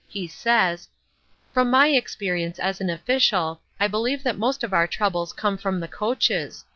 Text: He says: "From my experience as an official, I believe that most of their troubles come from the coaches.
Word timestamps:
He 0.07 0.27
says: 0.27 0.89
"From 1.53 1.69
my 1.69 1.89
experience 1.89 2.57
as 2.57 2.81
an 2.81 2.89
official, 2.89 3.61
I 3.79 3.87
believe 3.87 4.23
that 4.23 4.35
most 4.35 4.63
of 4.63 4.71
their 4.71 4.87
troubles 4.87 5.31
come 5.31 5.59
from 5.59 5.79
the 5.79 5.87
coaches. 5.87 6.65